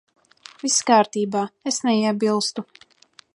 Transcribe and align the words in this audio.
Viss 0.63 0.77
kārtībā. 0.87 1.43
Es 1.73 1.79
neiebilstu. 1.89 2.67